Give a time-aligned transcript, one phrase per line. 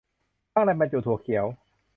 [0.51, 1.45] ข้างในบรรจุถั่วเขียว